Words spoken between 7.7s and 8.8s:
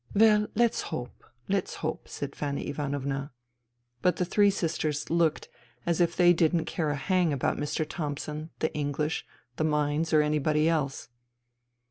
Thomson, the